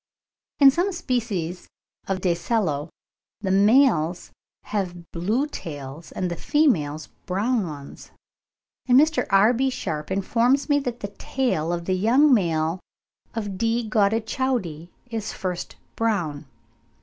[0.59, 1.67] In some species
[2.07, 2.89] of Dacelo
[3.41, 4.31] the males
[4.63, 8.09] have blue tails, and the females brown ones;
[8.87, 9.27] and Mr.
[9.29, 9.69] R.B.
[9.69, 12.79] Sharpe informs me that the tail of the young male
[13.35, 13.87] of D.
[13.87, 16.47] gaudichaudi is at first brown.